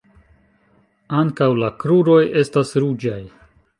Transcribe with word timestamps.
Ankaŭ 1.19 1.49
la 1.65 1.69
kruroj 1.83 2.19
estas 2.45 2.73
ruĝaj. 2.87 3.21